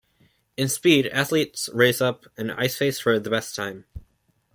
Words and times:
In 0.57 0.67
Speed, 0.67 1.05
athletes 1.13 1.69
race 1.75 2.01
up 2.01 2.25
an 2.35 2.49
ice 2.49 2.75
face 2.75 2.99
for 2.99 3.19
the 3.19 3.29
best 3.29 3.55
time. 3.55 3.85